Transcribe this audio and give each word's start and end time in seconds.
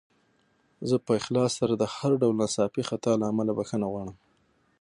زه 0.89 0.95
په 1.05 1.11
اخلاص 1.19 1.51
سره 1.59 1.73
د 1.77 1.83
هر 1.95 2.11
ډول 2.21 2.35
ناڅاپي 2.41 2.83
خطا 2.89 3.13
له 3.21 3.25
امله 3.31 3.51
بخښنه 3.57 3.85
غواړم. 3.91 4.17